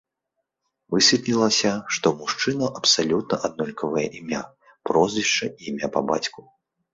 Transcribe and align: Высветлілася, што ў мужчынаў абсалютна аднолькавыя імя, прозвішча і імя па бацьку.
Высветлілася, 0.93 1.73
што 1.97 2.05
ў 2.13 2.17
мужчынаў 2.21 2.69
абсалютна 2.79 3.35
аднолькавыя 3.51 4.07
імя, 4.21 4.41
прозвішча 4.93 5.45
і 5.59 5.71
імя 5.75 5.87
па 5.99 6.05
бацьку. 6.11 6.41